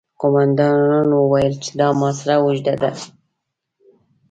[0.21, 2.91] قوماندانانو وويل چې دا محاصره اوږده ده.